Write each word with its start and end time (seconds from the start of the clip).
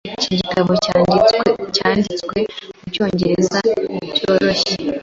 Iki 0.17 0.29
gitabo 0.39 0.71
cyanditswe 1.75 2.37
mucyongereza 2.81 3.59
cyoroshye. 4.15 4.73